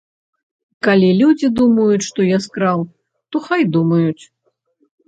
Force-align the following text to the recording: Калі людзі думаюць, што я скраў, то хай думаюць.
Калі 0.87 1.09
людзі 1.19 1.51
думаюць, 1.61 2.07
што 2.09 2.27
я 2.35 2.41
скраў, 2.49 2.79
то 3.31 3.45
хай 3.51 3.61
думаюць. 3.79 4.23